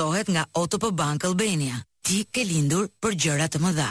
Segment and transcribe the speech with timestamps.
[0.00, 1.76] financohet nga OTP Bank Albania.
[2.00, 3.90] Ti ke lindur për gjëra të mëdha.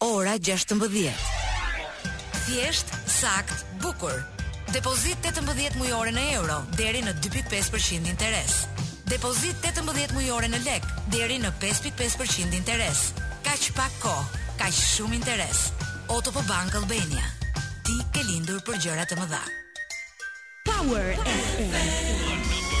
[0.00, 0.80] Ora 16.
[2.48, 4.16] Thjesht, sakt, bukur.
[4.72, 8.64] Depozit 18 mujore në euro deri në 2.5% interes.
[9.12, 13.10] Depozit 18 mujore në lek deri në 5.5% interes.
[13.44, 15.68] Kaq pak kohë, kaq shumë interes.
[16.08, 17.28] OTP Bank Albania.
[17.84, 19.44] Ti ke lindur për gjëra të mëdha.
[20.64, 22.80] Power FM.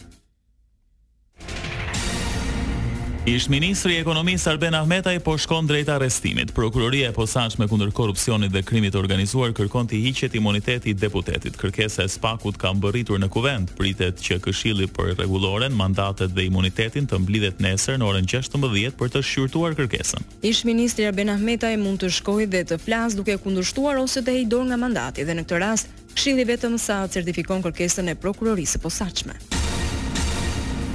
[3.25, 6.55] Ish ministri i ekonomisë Arben Ahmetaj po shkon drejt arrestimit.
[6.57, 11.53] Prokuroria e posaçme kundër korrupsionit dhe krimit të organizuar kërkon të hiqet imuniteti i deputetit.
[11.61, 13.75] Kërkesa e Spakut ka mbërritur në kuvent.
[13.77, 19.13] Pritet që Këshilli për rregulloren, mandatet dhe imunitetin të mblidhet nesër në orën 16 për
[19.13, 20.25] të shqyrtuar kërkesën.
[20.41, 24.65] Ish ministri Arben Ahmetaj mund të shkojë dhe të flasë duke kundërshtuar ose të hedhur
[24.71, 29.41] nga mandati dhe në këtë rast Këshilli vetëm sa certifikon kërkesën e prokurorisë së posaçme.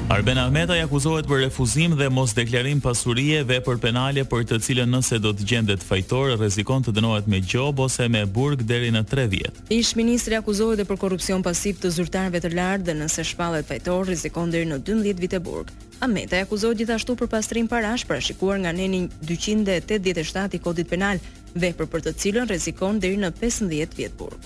[0.07, 4.61] Arben Ahmeta i akuzohet për refuzim dhe mos deklarim pasurie dhe për penale për të
[4.63, 8.93] cilën nëse do të gjendet fajtor, rezikon të dënohet me gjob ose me burg deri
[8.95, 9.65] në tre vjetë.
[9.75, 14.07] Ish ministri akuzohet dhe për korupcion pasiv të zyrtarëve të lartë dhe nëse shpallet fajtor,
[14.13, 15.73] rezikon deri në 12 vite burg.
[16.07, 21.19] Ameta i akuzohet gjithashtu për pastrim parash pra shikuar nga neni 287 i kodit penal
[21.57, 24.39] dhe për për të cilën rezikon deri në 15 vjet burg.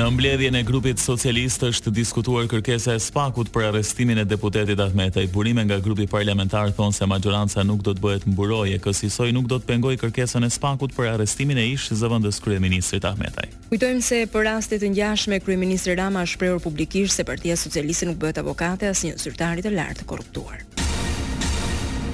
[0.00, 5.26] Në mbledhjen e grupit socialist është diskutuar kërkesa e Spakut për arrestimin e deputetit Ahmetaj.
[5.34, 9.58] Burime nga grupi parlamentar thonë se majoranca nuk do të bëhet mburoje, kësaj nuk do
[9.60, 13.50] të pengoj kërkesën e Spakut për arrestimin e ish zëvendës kryeministrit Ahmetaj.
[13.68, 18.22] Kujtojmë se për rastet të ngjashme kryeministri Rama është shprehur publikisht se Partia Socialiste nuk
[18.24, 20.64] bëhet avokate as një zyrtari të lartë korruptuar.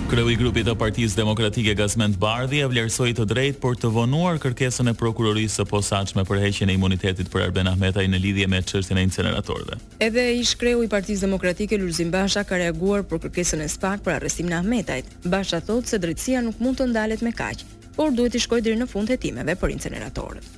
[0.06, 4.36] Kreu i grupit të Partisë Demokratike Gazmend Bardhi e vlerësoi të drejtë për të vonuar
[4.38, 8.60] kërkesën e prokurorisë së posaçme për heqjen e imunitetit për Arben Ahmetaj në lidhje me
[8.62, 9.80] çështjen e inceneratorëve.
[10.06, 14.14] Edhe ish kreu i Partisë Demokratike Lulzim Basha ka reaguar për kërkesën e SPAK për
[14.20, 15.10] arrestimin e Ahmetajt.
[15.26, 17.66] Basha thotë se drejtësia nuk mund të ndalet me kaq,
[17.98, 20.54] por duhet të shkojë deri në fund hetimeve për inceneratorët.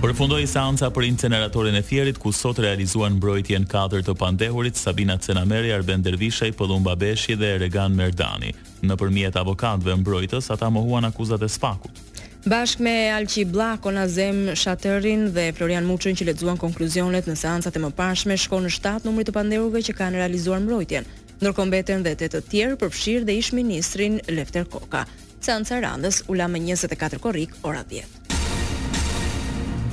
[0.00, 5.74] Përfundoi seanca për inceneratorin e Fierit ku sot realizuan mbrojtjen 4 të pandehurit Sabina Cenameri,
[5.76, 8.54] Arben Dervishaj, Pëllum Babeshi dhe Eregan Merdani.
[8.88, 12.00] Nëpërmjet avokatëve mbrojtës ata mohuan akuzat e spakut.
[12.48, 13.76] Bashk me Alqi Blah,
[14.08, 19.04] Zem, Shaterin dhe Florian Muçën që lexuan konkluzionet në seancat e mëparshme shkon në shtat
[19.04, 21.04] numrit të pandehurve që kanë realizuar mbrojtjen,
[21.42, 25.04] ndërkohë mbeten dhe të të tjerë përfshirë dhe ish-ministrin Lefter Koka.
[25.44, 28.29] Seanca randës u la më 24 korrik ora 10.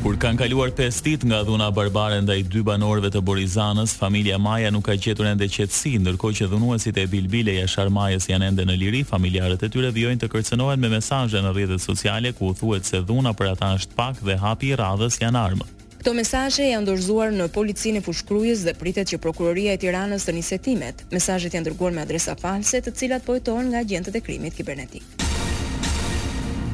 [0.07, 4.69] Kur kanë kaluar 5 ditë nga dhuna barbare ndaj dy banorëve të Borizanës, familja Maja
[4.72, 8.78] nuk ka gjetur ende qetësi, ndërkohë që dhunuesit e Bilbile e Sharmajës janë ende në
[8.85, 12.88] liri, familjarët e tyre vijojnë të kërcënohen me mesazhe në rrjetet sociale ku u thuhet
[12.88, 15.68] se dhuna për ata është pak dhe hapi i radhës janë armë.
[16.00, 20.38] Këto mesazhe janë dorëzuar në policinë e Fushkrujës dhe pritet që prokuroria e Tiranës të
[20.39, 21.03] nisë hetimet.
[21.12, 25.26] Mesazhet janë dërguar me adresa false, të cilat pohtohen nga agjentët e krimit kibernetik.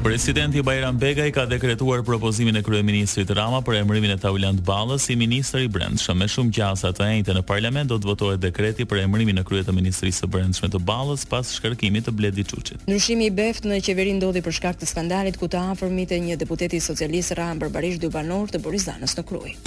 [0.04, 5.16] Presidenti Bajram Begaj ka dekretuar propozimin e kryeministrit Rama për emërimin e Taulant Ballës si
[5.16, 6.18] ministër i Brendshëm.
[6.20, 9.64] Me shumë gjasa të njëjtë në parlament do të votohet dekreti për emërimin e krye
[9.64, 12.84] të ministrisë së Brendshme të Ballës pas shkarkimit të Bledi Çuçit.
[12.84, 16.36] Ndryshimi i beft në qeverinë ndodhi për shkak të skandalit ku të afërmit e një
[16.44, 19.58] deputeti socialist Ram Barbarish banor të Borizanës në Krujë.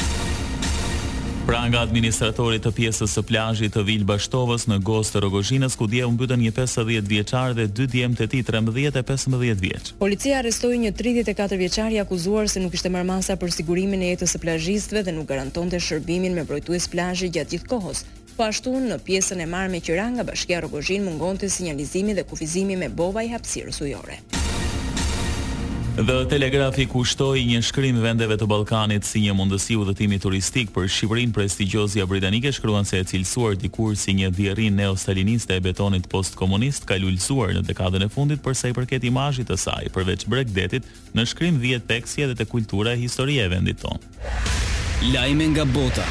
[1.47, 5.87] Pra nga administratorit të pjesës së plajit të Vil Bashtovës në gosë të Rogozhinës, ku
[5.87, 9.93] dje umbyten një 50 vjeqar dhe 2 djemë të ti 13 e 15 vjeq.
[10.01, 14.35] Policia arrestoi një 34 vjeqar i akuzuar se nuk ishte masa për sigurimin e jetës
[14.35, 18.03] së plajistve dhe nuk garanton të shërbimin me brojtues plajit gjatë gjithë kohës.
[18.35, 22.27] Po ashtu në pjesën e marrë me qëra nga bashkja Rogozhin mungon të sinjalizimi dhe
[22.27, 24.19] kufizimi me bova i hapsirës ujore.
[25.97, 31.33] Dhe telegrafi kushtoi një shkrim vendeve të Ballkanit si një mundësi udhëtimi turistik për Shqipërinë
[31.33, 36.99] prestigjioze britanike shkruan se e cilësuar dikur si një vjerri neostaliniste e betonit postkomunist ka
[37.01, 40.85] lulësuar në dekadën e fundit për sa i përket imazhit të saj përveç Bregdetit
[41.17, 44.01] në shkrim dhjetë tekstje dhe të kultura e historisë e vendit tonë.
[45.15, 46.05] Lajme nga bota.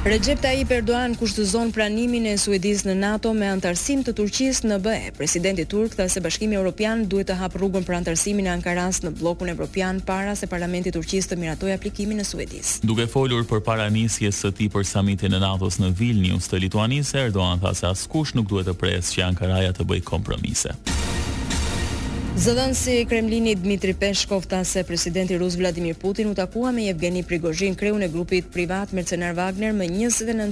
[0.00, 5.10] Recep Tayyip Erdogan kushtëzon pranimin e Suedisë në NATO me antarësim të Turqisë në BE.
[5.18, 9.12] Presidenti turk tha se Bashkimi Evropian duhet të hapë rrugën për antarësimin e Ankaras në
[9.20, 12.80] bllokun evropian para se Parlamenti i Turqisë të miratojë aplikimin e Suedisë.
[12.90, 17.60] Duke folur për paranisjes së tij për samitin e NATO-s në Vilnius të Lituanisë, Erdogan
[17.60, 20.72] tha se askush nuk duhet të presë që Ankaraja të bëjë kompromise.
[22.40, 27.20] Zëdhën si Kremlini Dmitri Peskov ta se presidenti Rus Vladimir Putin u takua me Evgeni
[27.22, 30.46] Prigozhin, kreu në grupit privat Mercenar Wagner më njësë dhe në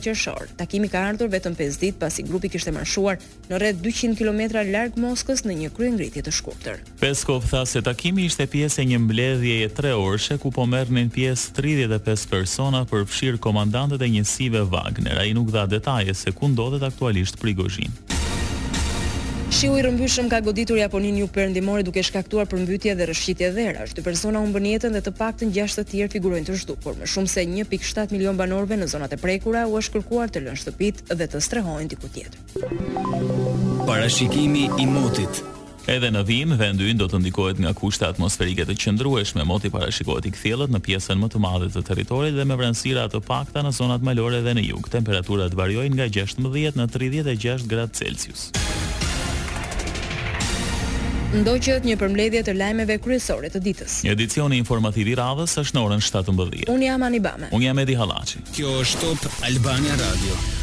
[0.60, 3.16] Takimi ka ardhur vetëm 5 dit pasi grupi kishte mërshuar
[3.48, 6.84] në red 200 km largë Moskës në një kry ngritit të shkurtër.
[7.00, 10.92] Peskov tha se takimi ishte pjesë e një mbledhje e tre orëshe ku po mërën
[11.00, 16.12] në pjesë 35 persona për fshirë komandantët e njësive Wagner, a i nuk dha detaje
[16.14, 17.96] se ku ndodhet aktualisht Prigozhin.
[19.58, 23.90] Shiu i rëmbyshëm ka goditur Japonin ju perëndimore duke shkaktuar përmbytje dhe rëshqitje dherash.
[23.96, 26.94] Dy persona humbën jetën dhe të paktën 6 të tjerë figurojnë të zhdukur.
[27.00, 30.60] Më shumë se 1.7 milion banorëve në zonat e prekura u është kërkuar të lënë
[30.62, 32.38] shtëpitë dhe të strehohen diku tjetër.
[33.90, 35.42] Parashikimi i motit.
[35.90, 39.42] Edhe në vim, vendin do të ndikohet nga kushte atmosferike të qëndrueshme.
[39.42, 43.24] Moti parashikohet i kthjellët në pjesën më të madhe të territorit dhe me vranësira të
[43.26, 44.86] pakta në zonat malore dhe në jug.
[45.00, 48.52] Temperaturat variojnë nga 16 në 36 gradë Celsius.
[51.28, 53.98] Ndoqët një përmledhje të lajmeve kryesore të ditës.
[54.06, 56.62] Një edicion e informativi radhës është në orën 7.10.
[56.72, 57.50] Unë jam Anibame.
[57.52, 58.40] Unë jam Edi Halaci.
[58.56, 60.57] Kjo është top Albania Radio.